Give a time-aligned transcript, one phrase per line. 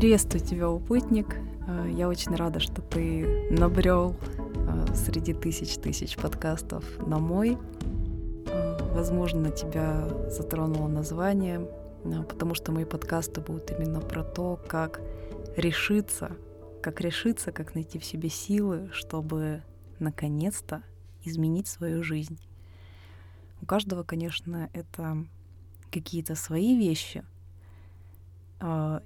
[0.00, 1.36] Приветствую тебя, упутник.
[1.68, 7.58] Э, я очень рада, что ты набрел э, среди тысяч тысяч подкастов на мой.
[8.46, 11.68] Э, возможно, тебя затронуло название,
[12.02, 15.02] потому что мои подкасты будут именно про то, как
[15.54, 16.34] решиться,
[16.80, 19.62] как решиться, как найти в себе силы, чтобы
[19.98, 20.82] наконец-то
[21.24, 22.40] изменить свою жизнь.
[23.60, 25.26] У каждого, конечно, это
[25.90, 27.22] какие-то свои вещи.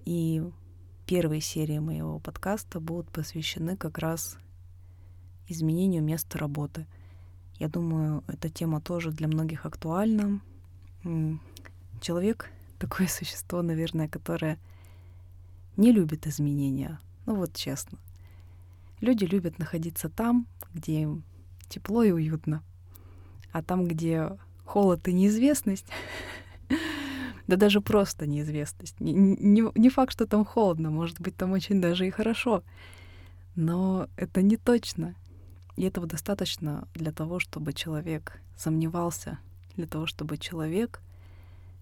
[0.05, 0.43] И
[1.07, 4.39] первые серии моего подкаста будут посвящены как раз
[5.49, 6.87] изменению места работы.
[7.59, 10.41] Я думаю, эта тема тоже для многих актуальна.
[12.01, 14.59] Человек— такое существо, наверное, которое
[15.77, 16.99] не любит изменения.
[17.27, 17.99] Ну вот честно.
[19.01, 21.25] Люди любят находиться там, где им
[21.69, 22.63] тепло и уютно.
[23.53, 25.87] А там, где холод и неизвестность,
[27.47, 29.01] да даже просто неизвестность.
[29.01, 32.63] Не, не, не факт, что там холодно, может быть, там очень даже и хорошо.
[33.55, 35.15] Но это не точно.
[35.77, 39.39] И этого достаточно для того, чтобы человек сомневался,
[39.77, 41.01] для того, чтобы человек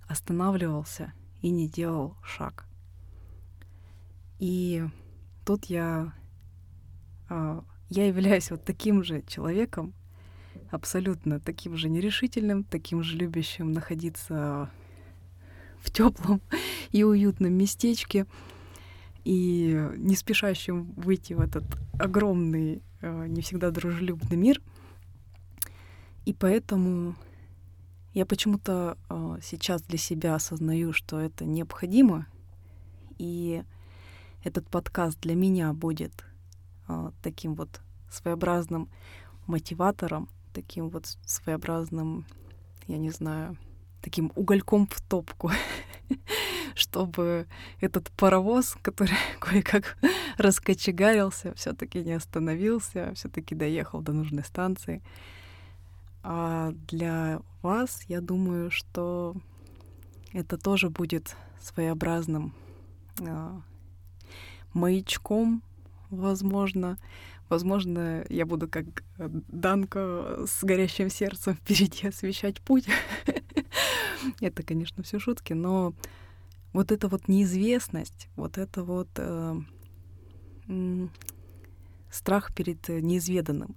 [0.08, 2.66] останавливался и не делал шаг.
[4.38, 4.84] И
[5.44, 6.12] тут я,
[7.28, 9.94] а, я являюсь вот таким же человеком,
[10.70, 14.70] абсолютно таким же нерешительным, таким же любящим находиться
[15.82, 16.40] в теплом
[16.92, 18.26] и уютном местечке
[19.24, 21.64] и не спешащим выйти в этот
[21.98, 24.60] огромный, э, не всегда дружелюбный мир.
[26.24, 27.14] И поэтому
[28.14, 32.26] я почему-то э, сейчас для себя осознаю, что это необходимо,
[33.18, 33.62] и
[34.42, 36.24] этот подкаст для меня будет
[36.88, 37.80] э, таким вот
[38.10, 38.88] своеобразным
[39.46, 42.26] мотиватором, таким вот своеобразным,
[42.86, 43.56] я не знаю,
[44.02, 45.50] таким угольком в топку,
[46.74, 47.46] чтобы
[47.80, 49.96] этот паровоз, который кое-как
[50.36, 55.02] раскочегарился, все-таки не остановился, все-таки доехал до нужной станции.
[56.22, 59.34] А для вас, я думаю, что
[60.32, 62.54] это тоже будет своеобразным
[63.20, 63.60] э,
[64.72, 65.62] маячком,
[66.10, 66.98] возможно,
[67.52, 72.86] Возможно, я буду как Данка с горящим сердцем впереди освещать путь.
[74.40, 75.94] это, конечно, все шутки, но
[76.72, 79.60] вот эта вот неизвестность, вот это вот э,
[82.10, 83.76] страх перед неизведанным,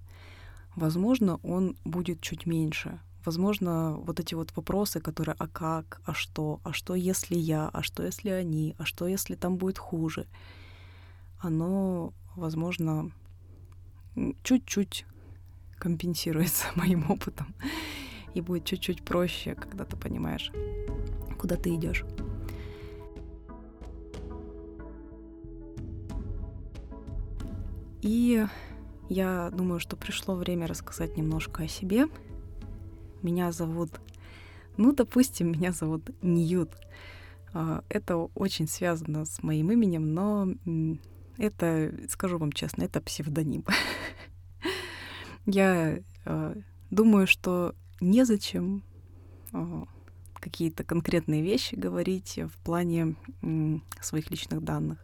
[0.76, 3.00] возможно, он будет чуть меньше.
[3.26, 7.82] Возможно, вот эти вот вопросы, которые «а как?», «а что?», «а что если я?», «а
[7.82, 10.28] что если они?», «а что если там будет хуже?»,
[11.40, 13.12] оно, возможно,
[14.44, 15.06] чуть-чуть
[15.78, 17.54] компенсируется моим опытом
[18.36, 20.52] и будет чуть-чуть проще, когда ты понимаешь,
[21.40, 22.06] куда ты идешь.
[28.02, 28.46] И
[29.10, 32.06] я думаю, что пришло время рассказать немножко о себе.
[33.24, 33.90] Меня зовут,
[34.78, 36.72] ну, допустим, меня зовут Ньют.
[37.54, 40.50] А, это очень связано с моим именем, но
[41.38, 43.64] это, скажу вам честно, это псевдоним.
[45.46, 46.56] Я э,
[46.92, 48.84] думаю, что незачем
[49.52, 49.84] э,
[50.34, 53.16] какие-то конкретные вещи говорить в плане
[54.02, 55.00] своих личных данных.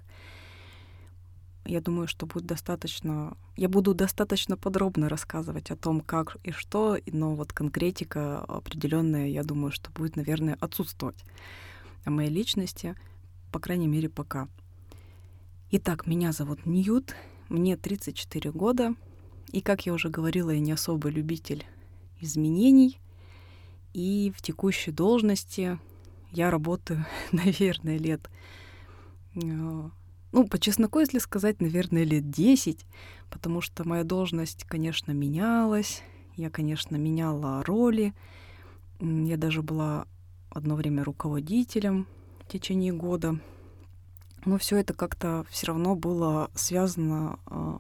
[1.65, 3.37] Я думаю, что будет достаточно...
[3.55, 9.43] Я буду достаточно подробно рассказывать о том, как и что, но вот конкретика определенная, я
[9.43, 11.23] думаю, что будет, наверное, отсутствовать
[12.03, 12.95] о моей личности,
[13.51, 14.47] по крайней мере, пока.
[15.69, 17.15] Итак, меня зовут Ньют,
[17.49, 18.95] мне 34 года,
[19.51, 21.65] и, как я уже говорила, я не особый любитель
[22.21, 22.99] изменений,
[23.93, 25.79] и в текущей должности
[26.31, 28.29] я работаю, наверное, лет,
[29.35, 32.85] э, ну, по чесноку, если сказать, наверное, лет 10,
[33.29, 36.03] потому что моя должность, конечно, менялась,
[36.37, 38.13] я, конечно, меняла роли,
[38.99, 40.05] я даже была
[40.49, 42.07] одно время руководителем
[42.39, 43.39] в течение года—
[44.45, 47.77] но все это как-то все равно было связано э,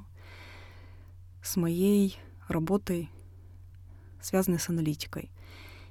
[1.41, 2.17] с моей
[2.47, 3.09] работой,
[4.21, 5.31] связанной с аналитикой.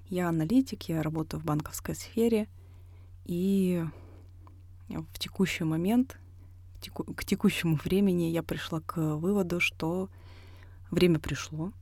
[0.08, 2.48] Я аналитик, я работаю в банковской сфере,
[3.24, 3.84] и
[4.88, 6.18] в текущий момент,
[6.80, 10.08] теку, к текущему времени я пришла к выводу, что
[10.90, 11.72] время пришло,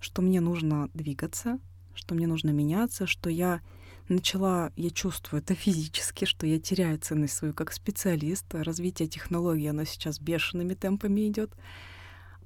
[0.00, 1.58] что мне нужно двигаться,
[1.94, 3.60] что мне нужно меняться, что я
[4.08, 8.46] начала, я чувствую это физически, что я теряю ценность свою как специалист.
[8.54, 11.52] Развитие технологий, оно сейчас бешеными темпами идет.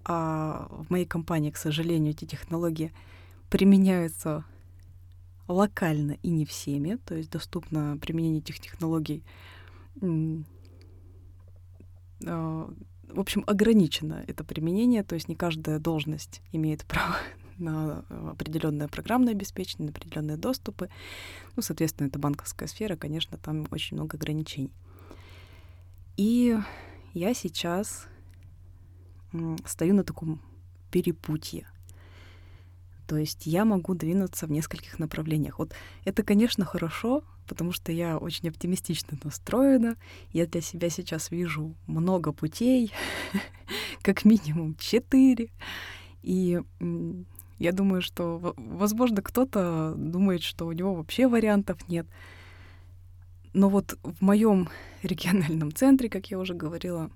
[0.05, 2.93] А в моей компании, к сожалению, эти технологии
[3.49, 4.45] применяются
[5.49, 9.25] локально и не всеми, то есть доступно применение этих технологий
[13.13, 17.17] в общем, ограничено это применение, то есть не каждая должность имеет право
[17.59, 20.89] на определенное программное обеспечение, на определенные доступы.
[21.57, 24.73] Ну, соответственно, это банковская сфера, конечно, там очень много ограничений.
[26.17, 26.57] И
[27.13, 28.07] я сейчас
[29.67, 30.41] стою на таком
[30.91, 31.67] перепутье.
[33.07, 35.59] То есть я могу двинуться в нескольких направлениях.
[35.59, 35.73] Вот
[36.05, 39.97] это, конечно, хорошо, потому что я очень оптимистично настроена.
[40.33, 42.93] Я для себя сейчас вижу много путей,
[44.03, 45.51] как минимум четыре.
[46.23, 46.61] И
[47.59, 52.07] я думаю, что, возможно, кто-то думает, что у него вообще вариантов нет.
[53.53, 54.69] Но вот в моем
[55.03, 57.11] региональном центре, как я уже говорила,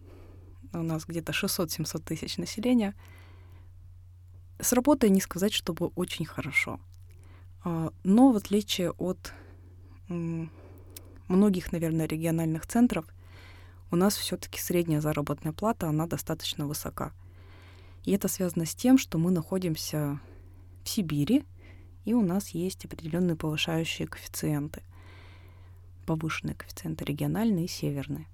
[0.79, 2.95] у нас где-то 600-700 тысяч населения,
[4.61, 6.81] с работой не сказать, чтобы очень хорошо.
[7.65, 9.33] А, но в отличие от
[11.29, 13.07] многих, наверное, региональных центров,
[13.91, 17.13] у нас все-таки средняя заработная плата, она достаточно высока.
[18.05, 20.21] И это связано с тем, что мы находимся
[20.85, 21.45] в Сибири,
[22.05, 24.83] и у нас есть определенные повышающие коэффициенты.
[26.05, 28.27] Повышенные коэффициенты региональные и северные.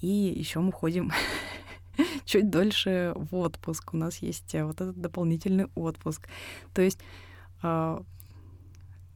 [0.00, 1.12] И еще мы ходим
[2.24, 3.94] чуть дольше в отпуск.
[3.94, 6.28] У нас есть э, вот этот дополнительный отпуск.
[6.72, 6.98] То есть
[7.62, 8.00] э,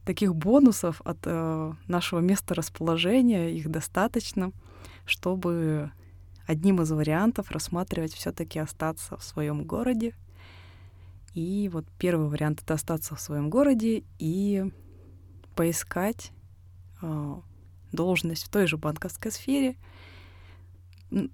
[0.05, 4.51] таких бонусов от э, нашего места расположения их достаточно,
[5.05, 5.91] чтобы
[6.45, 10.13] одним из вариантов рассматривать все-таки остаться в своем городе.
[11.33, 14.71] И вот первый вариант это остаться в своем городе и
[15.55, 16.31] поискать
[17.01, 17.35] э,
[17.91, 19.75] должность в той же банковской сфере,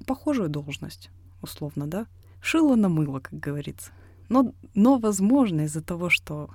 [0.06, 1.10] похожую должность,
[1.42, 2.08] условно, да,
[2.42, 3.92] шило на мыло, как говорится.
[4.30, 6.50] Но, но возможно, из-за того, что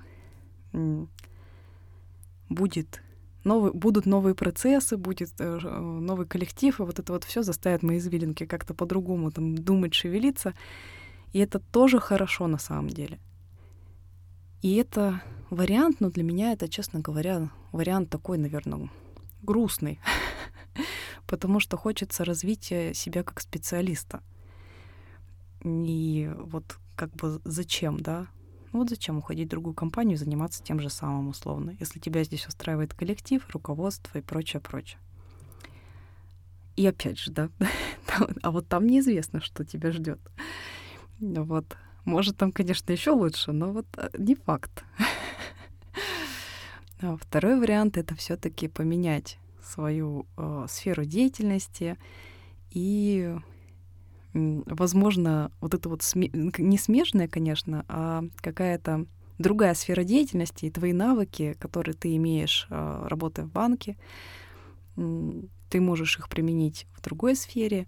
[2.49, 3.01] будет
[3.43, 7.97] новый, будут новые процессы, будет э, новый коллектив, и вот это вот все заставит мои
[7.97, 10.53] извилинки как-то по-другому там думать, шевелиться.
[11.33, 13.19] И это тоже хорошо на самом деле.
[14.61, 18.89] И это вариант, но для меня это, честно говоря, вариант такой, наверное,
[19.41, 19.99] грустный,
[21.27, 24.21] потому что хочется развития себя как специалиста.
[25.63, 28.27] И вот как бы зачем, да?
[28.71, 32.47] Вот зачем уходить в другую компанию и заниматься тем же самым условно, если тебя здесь
[32.47, 34.99] устраивает коллектив, руководство и прочее, прочее.
[36.75, 37.49] И опять же, да,
[38.43, 40.19] а вот там неизвестно, что тебя ждет.
[41.19, 41.75] Вот.
[42.05, 44.83] Может, там, конечно, еще лучше, но вот э, не факт.
[46.99, 51.97] А второй вариант это все-таки поменять свою э, сферу деятельности.
[52.71, 53.35] И
[54.33, 56.29] возможно, вот это вот сме...
[56.33, 59.05] не смежная, конечно, а какая-то
[59.37, 63.97] другая сфера деятельности и твои навыки, которые ты имеешь, а, работая в банке,
[64.95, 67.87] ты можешь их применить в другой сфере,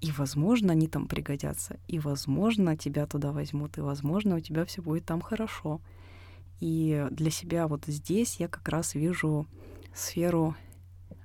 [0.00, 4.82] и, возможно, они там пригодятся, и, возможно, тебя туда возьмут, и, возможно, у тебя все
[4.82, 5.80] будет там хорошо.
[6.58, 9.46] И для себя вот здесь я как раз вижу
[9.94, 10.56] сферу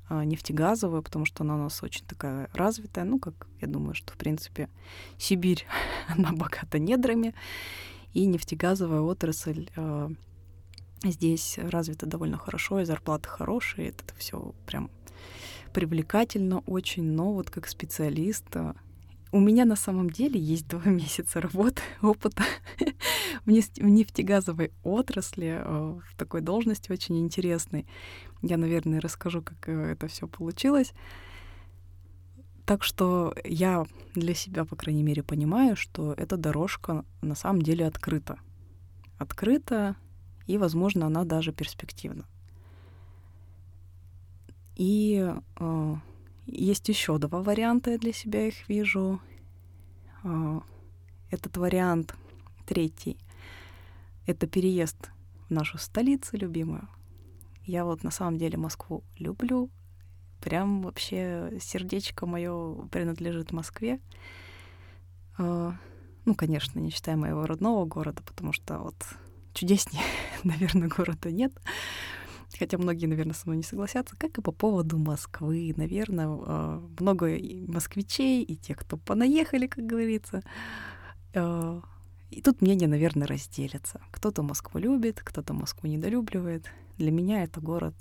[0.09, 3.05] а, нефтегазовую, потому что она у нас очень такая развитая.
[3.05, 4.69] Ну, как я думаю, что, в принципе,
[5.17, 5.65] Сибирь,
[6.07, 7.33] она богата недрами,
[8.13, 10.09] и нефтегазовая отрасль а,
[11.03, 14.89] здесь развита довольно хорошо, и зарплаты хорошие, это все прям
[15.73, 18.75] привлекательно очень, но вот как специалист а,
[19.31, 22.43] у меня на самом деле есть два месяца работы, опыта
[23.45, 27.85] в нефтегазовой отрасли, в такой должности очень интересной.
[28.41, 30.93] Я, наверное, расскажу, как э, это все получилось.
[32.65, 37.85] Так что я для себя, по крайней мере, понимаю, что эта дорожка на самом деле
[37.87, 38.37] открыта.
[39.17, 39.95] Открыта,
[40.47, 42.25] и, возможно, она даже перспективна.
[44.75, 45.95] И э,
[46.47, 49.21] есть еще два варианта, я для себя их вижу.
[50.23, 50.59] Э,
[51.29, 52.15] этот вариант
[52.65, 53.17] третий—
[54.25, 55.11] это переезд
[55.47, 56.87] в нашу столицу любимую,
[57.67, 59.69] я вот на самом деле Москву люблю.
[60.41, 63.99] Прям вообще сердечко мое принадлежит Москве.
[65.37, 65.75] А,
[66.23, 68.95] ну, конечно, не считая моего родного города, потому что вот
[69.53, 70.05] чудеснее,
[70.43, 71.51] наверное, города нет.
[72.57, 75.73] Хотя многие, наверное, со мной не согласятся, как и по поводу Москвы.
[75.75, 80.41] Наверное, а, много и москвичей, и тех, кто понаехали, как говорится.
[81.35, 81.81] А,
[82.29, 84.01] и тут мнения, наверное, разделятся.
[84.11, 86.67] Кто-то Москву любит, кто-то Москву недолюбливает.
[86.97, 87.95] Для меня это город,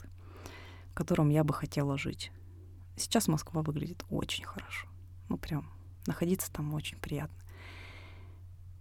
[0.91, 2.33] в котором я бы хотела жить.
[2.97, 4.89] Сейчас Москва выглядит очень хорошо.
[5.29, 5.71] Ну, прям
[6.07, 7.37] находиться там очень приятно.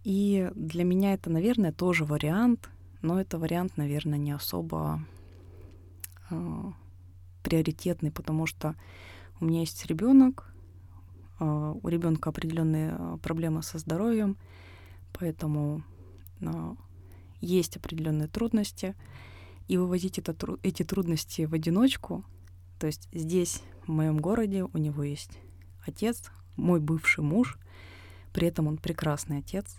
[0.04, 2.70] И для меня это, наверное, тоже вариант,
[3.02, 5.15] но это вариант, наверное, не особо э,
[7.42, 8.74] приоритетный, потому что
[9.40, 10.52] у меня есть ребенок,
[11.38, 14.36] а, у ребенка определенные а, проблемы со здоровьем,
[15.12, 15.82] поэтому
[17.40, 18.94] есть определенные трудности.
[19.68, 22.24] И вывозить это, эти трудности в одиночку,
[22.78, 25.38] то есть здесь, в моем городе, у него есть
[25.86, 27.58] отец, мой бывший муж,
[28.32, 29.76] при этом он прекрасный отец.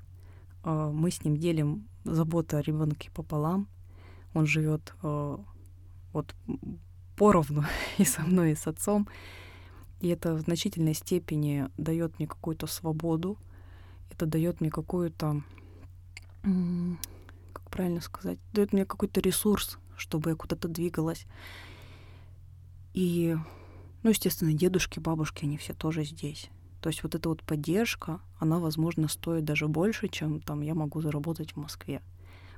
[0.66, 3.68] Мы с ним делим заботу о ребенке пополам.
[4.34, 4.94] Он живет
[6.18, 6.36] вот
[7.16, 7.64] поровну
[7.98, 9.08] и со мной, и с отцом.
[10.00, 13.38] И это в значительной степени дает мне какую-то свободу,
[14.12, 15.42] это дает мне какую-то,
[16.42, 21.26] как правильно сказать, дает мне какой-то ресурс, чтобы я куда-то двигалась.
[22.94, 23.36] И,
[24.04, 26.50] ну, естественно, дедушки, бабушки, они все тоже здесь.
[26.82, 31.02] То есть вот эта вот поддержка, она, возможно, стоит даже больше, чем там я могу
[31.02, 32.02] заработать в Москве.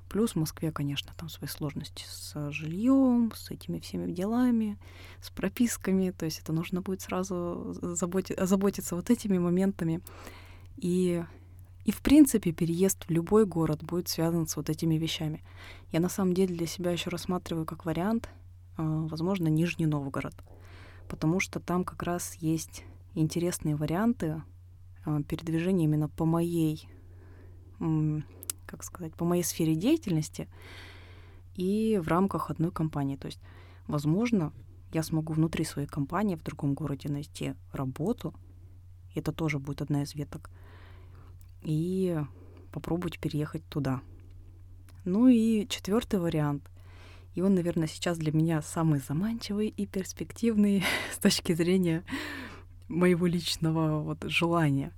[0.09, 4.79] Плюс в Москве, конечно, там свои сложности с жильем, с этими всеми делами,
[5.21, 6.09] с прописками.
[6.09, 10.01] То есть это нужно будет сразу заботи- озаботиться вот этими моментами.
[10.77, 11.23] И,
[11.85, 15.43] и, в принципе, переезд в любой город будет связан с вот этими вещами.
[15.91, 18.29] Я на самом деле для себя еще рассматриваю как вариант,
[18.77, 20.33] а, возможно, Нижний Новгород.
[21.07, 24.41] Потому что там как раз есть интересные варианты
[25.27, 26.87] передвижения именно по моей
[28.69, 30.47] как сказать, по моей сфере деятельности
[31.55, 33.17] и в рамках одной компании.
[33.17, 33.41] То есть,
[33.87, 34.53] возможно,
[34.93, 38.33] я смогу внутри своей компании в другом городе найти работу.
[39.15, 40.49] Это тоже будет одна из веток.
[41.61, 42.17] И
[42.71, 44.01] попробовать переехать туда.
[45.05, 46.69] Ну и четвертый вариант.
[47.35, 52.03] И он, наверное, сейчас для меня самый заманчивый и перспективный с точки зрения
[52.87, 54.93] моего личного вот желания.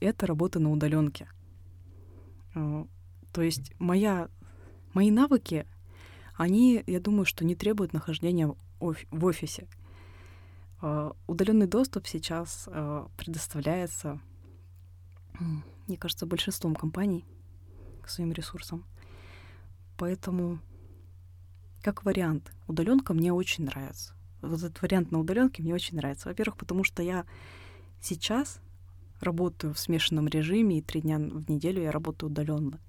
[0.00, 1.28] Это работа на удаленке.
[3.32, 4.28] То есть моя,
[4.92, 5.66] мои навыки,
[6.36, 9.68] они, я думаю, что не требуют нахождения в офисе.
[10.80, 14.20] А, Удаленный доступ сейчас а, предоставляется,
[15.86, 17.24] мне кажется, большинством компаний
[18.02, 18.84] к своим ресурсам.
[19.96, 20.58] Поэтому,
[21.82, 24.14] как вариант, удаленка мне очень нравится.
[24.42, 26.28] Вот этот вариант на удаленке мне очень нравится.
[26.28, 27.24] Во-первых, потому что я
[28.00, 28.60] сейчас
[29.20, 32.80] работаю в смешанном режиме, и три дня в неделю я работаю удаленно.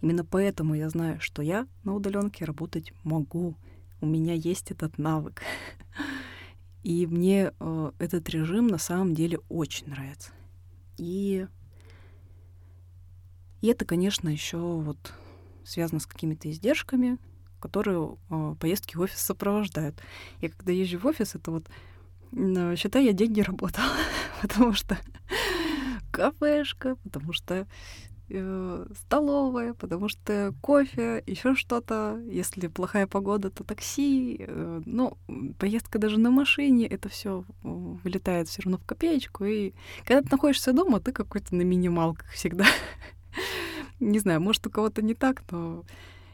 [0.00, 3.54] Именно поэтому я знаю, что я на удаленке работать могу.
[4.00, 5.42] У меня есть этот навык.
[6.82, 10.30] И мне э, этот режим на самом деле очень нравится.
[10.98, 11.46] И,
[13.60, 15.12] и это, конечно, еще вот
[15.64, 17.18] связано с какими-то издержками,
[17.60, 20.00] которые э, поездки в офис сопровождают.
[20.40, 21.68] Я когда езжу в офис, это вот,
[22.32, 23.90] э, считай, я день не работала,
[24.42, 24.96] потому что
[26.12, 27.66] кафешка, потому что
[28.28, 32.20] э, столовая, потому что кофе, еще что-то.
[32.28, 34.36] Если плохая погода, то такси.
[34.40, 35.16] Э, ну,
[35.58, 39.44] поездка даже на машине, это все вылетает все равно в копеечку.
[39.44, 39.72] И
[40.04, 42.66] когда ты находишься дома, ты какой-то на минималках всегда.
[44.00, 45.84] Не знаю, может, у кого-то не так, но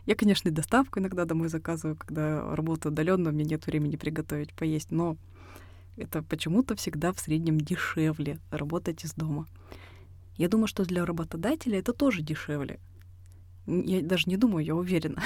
[0.04, 4.52] я, конечно, и доставку иногда домой заказываю, когда работаю удаленно, у меня нет времени приготовить,
[4.52, 5.16] поесть, но
[5.96, 9.46] это почему-то всегда в среднем дешевле работать из дома.
[10.36, 12.80] Я думаю, что для работодателя это тоже дешевле.
[13.66, 15.22] Я даже не думаю, я уверена.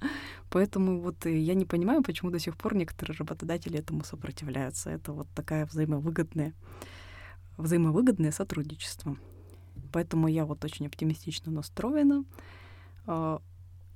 [0.50, 4.90] Поэтому вот я не понимаю, почему до сих пор некоторые работодатели этому сопротивляются.
[4.90, 6.54] Это вот такая взаимовыгодная,
[7.56, 9.16] взаимовыгодное сотрудничество.
[9.92, 12.24] Поэтому я вот очень оптимистично настроена.
[13.06, 13.40] А,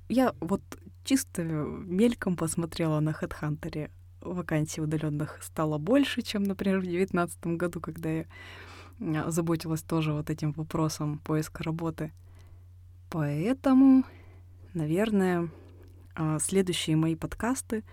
[0.09, 0.61] я вот
[1.03, 3.89] чисто мельком посмотрела на HeadHunter.
[4.21, 8.25] Вакансий удаленных стало больше, чем, например, в 2019 году, когда я
[9.27, 12.11] заботилась тоже вот этим вопросом поиска работы.
[13.09, 14.03] Поэтому,
[14.73, 15.49] наверное,
[16.15, 17.83] а, следующие мои подкасты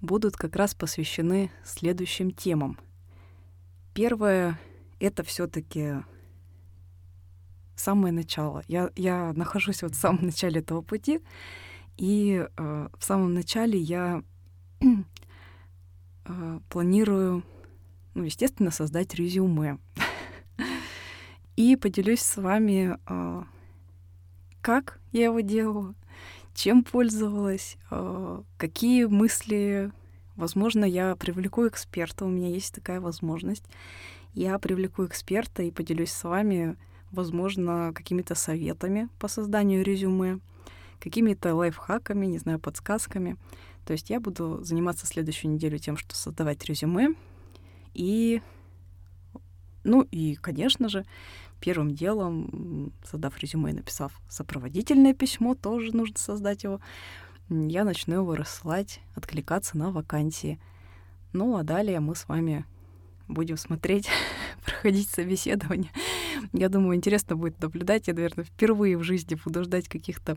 [0.00, 2.78] будут как раз посвящены следующим темам.
[3.94, 4.60] Первое—
[5.00, 5.94] это все таки
[7.76, 8.62] самое начало.
[8.68, 11.20] Я, я нахожусь вот в самом начале этого пути,
[11.96, 14.22] и э, в самом начале я
[14.80, 14.86] э,
[16.68, 17.44] планирую,
[18.14, 19.78] ну, естественно, создать резюме.
[21.56, 23.44] И поделюсь с вами, а,
[24.60, 25.94] как я его делала,
[26.54, 29.92] чем пользовалась, а, какие мысли,
[30.36, 33.64] возможно, я привлеку эксперта, у меня есть такая возможность.
[34.34, 36.76] Я привлеку эксперта и поделюсь с вами,
[37.12, 40.40] возможно, какими-то советами по созданию резюме,
[40.98, 43.36] какими-то лайфхаками, не знаю, подсказками.
[43.84, 47.14] То есть я буду заниматься следующую неделю тем, что создавать резюме.
[47.92, 48.42] И,
[49.84, 51.04] ну и, конечно же,
[51.64, 56.78] первым делом, создав резюме и написав сопроводительное письмо, тоже нужно создать его,
[57.48, 60.60] я начну его рассылать, откликаться на вакансии.
[61.32, 62.66] Ну а далее мы с вами
[63.28, 64.08] будем смотреть,
[64.64, 65.90] проходить собеседование.
[66.52, 68.08] Я думаю, интересно будет наблюдать.
[68.08, 70.36] Я, наверное, впервые в жизни буду ждать каких-то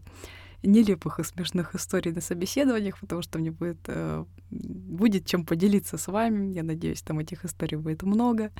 [0.63, 6.07] нелепых и смешных историй на собеседованиях, потому что мне будет, э, будет чем поделиться с
[6.07, 6.53] вами.
[6.53, 8.51] Я надеюсь, там этих историй будет много.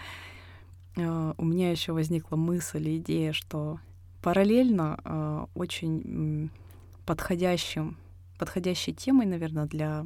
[0.98, 3.80] Э, у меня еще возникла мысль идея, что
[4.22, 6.50] параллельно э, очень
[7.06, 7.98] подходящим,
[8.40, 10.06] подходящей темой, наверное, для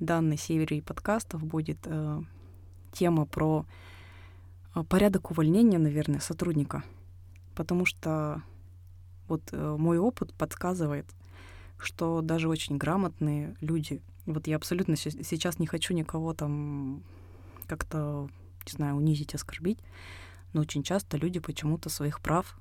[0.00, 2.22] данной серии подкастов будет э,
[2.92, 3.66] тема про
[4.88, 6.82] порядок увольнения, наверное, сотрудника.
[7.54, 8.42] Потому что
[9.28, 11.06] вот мой опыт подсказывает,
[11.78, 17.02] что даже очень грамотные люди, вот я абсолютно сейчас не хочу никого там
[17.66, 18.28] как-то,
[18.66, 19.78] не знаю, унизить, оскорбить,
[20.52, 22.58] но очень часто люди почему-то своих прав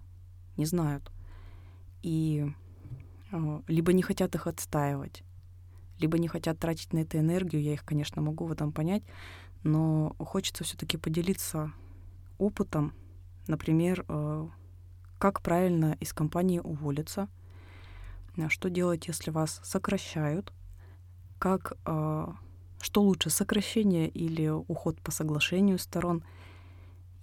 [0.57, 1.11] не знают.
[2.01, 2.51] И
[3.31, 5.23] э, либо не хотят их отстаивать,
[5.99, 9.03] либо не хотят тратить на это энергию, я их, конечно, могу в этом понять,
[9.63, 11.71] но хочется все-таки поделиться
[12.37, 12.93] опытом,
[13.47, 14.47] например, э,
[15.17, 17.27] как правильно из компании уволиться,
[18.35, 20.53] э, что делать, если вас сокращают,
[21.39, 21.77] как,
[22.85, 26.23] что лучше, сокращение или уход по соглашению сторон.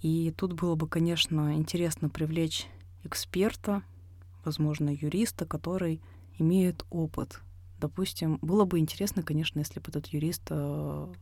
[0.00, 2.66] И тут было бы, конечно, интересно привлечь
[3.04, 3.82] эксперта,
[4.44, 6.00] возможно, юриста, который
[6.38, 7.40] имеет опыт.
[7.78, 11.12] Допустим, было бы интересно, конечно, если бы этот юрист э,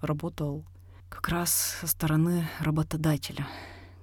[0.00, 0.64] работал
[1.08, 3.46] как раз со стороны работодателя,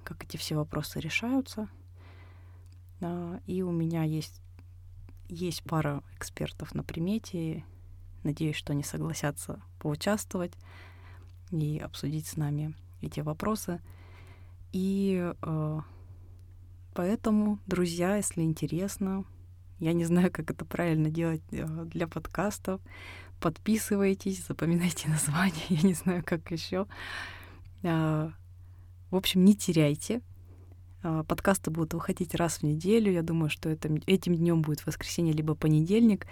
[0.04, 1.68] как эти все вопросы решаются—
[3.46, 4.40] и у меня есть,
[5.28, 7.64] есть пара экспертов на примете.
[8.22, 10.52] Надеюсь, что они согласятся поучаствовать
[11.50, 13.80] и обсудить с нами эти вопросы.
[14.72, 15.80] И э,
[16.94, 19.24] поэтому, друзья, если интересно,
[19.78, 22.80] я не знаю, как это правильно делать э, для подкастов,
[23.40, 26.86] подписывайтесь, запоминайте название, я не знаю, как еще.
[27.82, 28.30] Э,
[29.10, 30.22] в общем, не теряйте
[31.02, 33.12] а, подкасты будут выходить раз в неделю.
[33.12, 36.26] Я думаю, что это, этим днем будет воскресенье либо понедельник.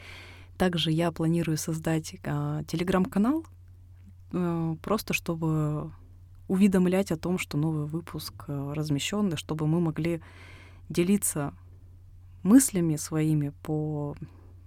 [0.61, 3.47] Также я планирую создать а, телеграм-канал,
[4.35, 5.91] а, просто чтобы
[6.49, 10.21] уведомлять о том, что новый выпуск а, размещен, и чтобы мы могли
[10.91, 11.55] делиться
[12.43, 14.15] мыслями своими по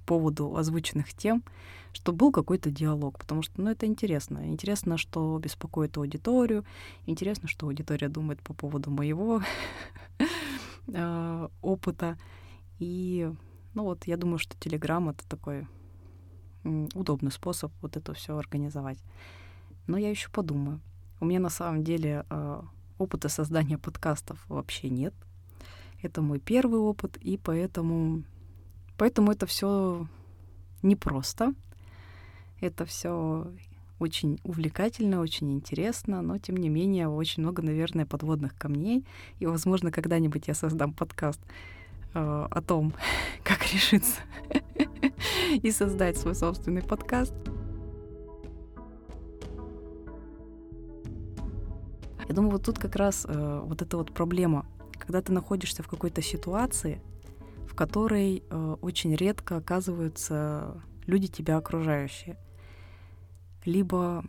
[0.07, 1.43] поводу озвученных тем,
[1.91, 4.49] чтобы был какой-то диалог, потому что, ну, это интересно.
[4.49, 6.65] Интересно, что беспокоит аудиторию,
[7.05, 9.43] интересно, что аудитория думает по поводу моего
[10.91, 12.17] а, опыта.
[12.79, 13.31] И,
[13.75, 15.67] ну, вот я думаю, что Telegram— это такой
[16.63, 18.99] удобный способ вот это все организовать.
[19.87, 20.79] Но я еще подумаю.
[21.19, 22.65] У меня на самом деле а,
[22.97, 25.13] опыта создания подкастов вообще нет.
[26.01, 28.23] Это мой первый опыт, и поэтому,
[28.97, 30.07] поэтому это все
[30.81, 31.53] непросто.
[32.59, 33.47] Это все
[33.99, 39.05] очень увлекательно, очень интересно, но тем не менее очень много, наверное, подводных камней.
[39.39, 41.39] И, возможно, когда-нибудь я создам подкаст
[42.13, 42.93] э, о том,
[43.43, 44.21] как решиться
[45.61, 47.33] и создать свой собственный подкаст.
[52.27, 54.65] Я думаю, вот тут как раз э, вот эта вот проблема,
[54.97, 57.01] когда ты находишься в какой-то ситуации,
[57.67, 62.37] в которой э, очень редко оказываются люди тебя окружающие.
[63.65, 64.25] Либо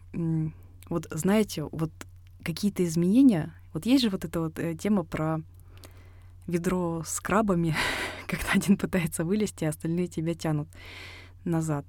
[0.88, 1.90] вот знаете, вот
[2.42, 5.40] какие-то изменения, вот есть же вот эта вот э, тема про
[6.46, 7.74] ведро с крабами,
[8.28, 10.68] когда один пытается вылезти, а остальные тебя тянут
[11.44, 11.86] назад.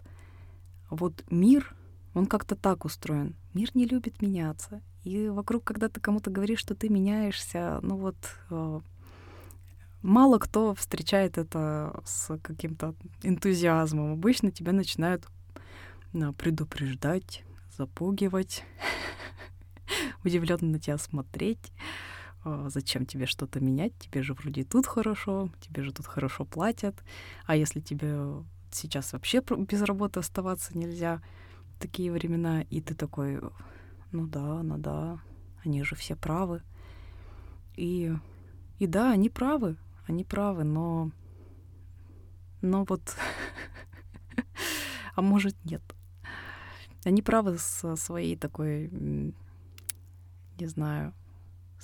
[0.90, 1.76] Вот мир,
[2.14, 3.36] он как-то так устроен.
[3.54, 4.82] Мир не любит меняться.
[5.04, 8.16] И вокруг, когда ты кому-то говоришь, что ты меняешься, ну вот
[8.50, 8.80] э,
[10.02, 14.14] мало кто встречает это с каким-то энтузиазмом.
[14.14, 15.28] Обычно тебя начинают
[16.38, 17.44] предупреждать,
[17.78, 18.64] запугивать,
[20.24, 21.72] удивленно на тебя смотреть.
[22.46, 23.98] А, зачем тебе что-то менять?
[23.98, 26.96] Тебе же вроде тут хорошо, тебе же тут хорошо платят.
[27.48, 31.22] А если тебе сейчас вообще без работы оставаться нельзя,
[31.80, 33.42] такие времена, и ты такой,
[34.12, 35.20] ну да, ну да,
[35.64, 36.62] они же все правы.
[37.76, 38.14] И,
[38.78, 41.10] и да, они правы, они правы, но,
[42.62, 43.18] но вот,
[45.16, 45.82] а может нет.
[47.06, 51.14] Они правы со своей такой, не знаю,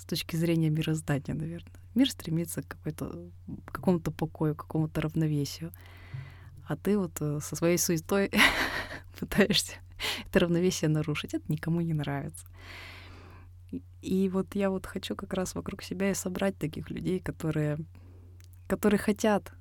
[0.02, 1.72] с точки зрения мироздания, наверное.
[1.94, 3.30] Мир стремится к, какой-то,
[3.66, 5.72] к какому-то покою, к какому-то равновесию.
[6.66, 8.30] А ты вот э, со своей суетой
[9.18, 9.74] пытаешься
[10.26, 11.34] это равновесие нарушить.
[11.34, 12.46] Это никому не нравится.
[14.00, 17.78] И вот я вот хочу как раз вокруг себя и собрать таких людей, которые,
[18.66, 19.52] которые хотят,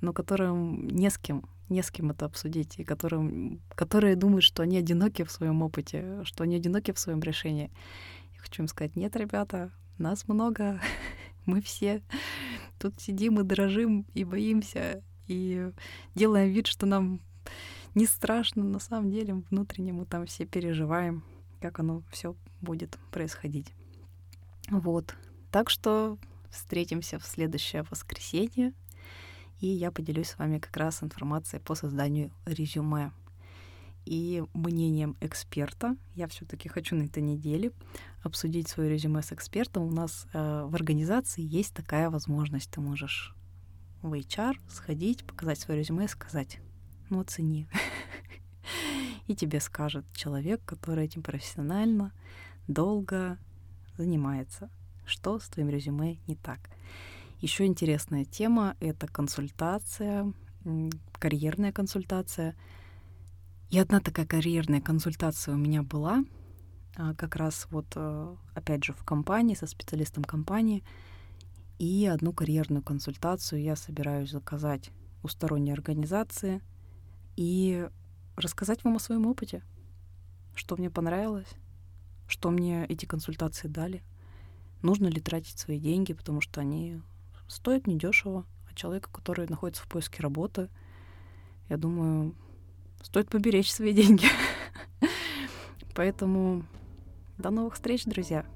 [0.00, 4.62] но которым не с кем не с кем это обсудить, и которым, которые думают, что
[4.62, 7.70] они одиноки в своем опыте, что они одиноки в своем решении.
[8.42, 10.80] Хочу им сказать, нет, ребята, нас много,
[11.46, 12.02] мы все
[12.80, 15.70] тут сидим и дрожим, и боимся, и
[16.16, 17.20] делаем вид, что нам
[17.94, 21.22] не страшно, на самом деле внутренне мы там все переживаем,
[21.60, 23.72] как оно все будет происходить.
[24.70, 25.14] Вот.
[25.52, 26.18] Так что
[26.50, 28.72] встретимся в следующее воскресенье,
[29.60, 33.12] и я поделюсь с вами как раз информацией по созданию резюме
[34.04, 35.96] и мнением эксперта.
[36.14, 37.72] Я все-таки хочу на этой неделе
[38.22, 39.84] обсудить свое резюме с экспертом.
[39.84, 42.70] У нас э, в организации есть такая возможность.
[42.70, 43.34] Ты можешь
[44.02, 46.60] в HR сходить, показать свое резюме и сказать,
[47.10, 47.68] ну оцени.
[49.28, 52.12] И тебе скажет человек, который этим профессионально,
[52.66, 53.38] долго
[53.96, 54.68] занимается,
[55.06, 56.58] что с твоим резюме не так.
[57.40, 60.32] Еще интересная тема— это консультация,
[61.18, 62.56] карьерная консультация—
[63.72, 66.26] и одна такая карьерная консультация у меня была,
[66.94, 70.84] а, как раз вот, э, опять же, в компании, со специалистом компании.
[71.78, 74.90] И одну карьерную консультацию я собираюсь заказать
[75.22, 76.60] у сторонней организации
[77.34, 77.88] и
[78.36, 79.62] рассказать вам о своем опыте,
[80.54, 81.48] что мне понравилось,
[82.28, 84.02] что мне эти консультации дали,
[84.82, 87.00] нужно ли тратить свои деньги, потому что они
[87.48, 90.68] стоят недешево, а человека, который находится в поиске работы,
[91.70, 92.34] я думаю,
[93.02, 94.26] стоит поберечь свои деньги.
[95.94, 96.64] Поэтому
[97.38, 98.46] до новых встреч, друзья!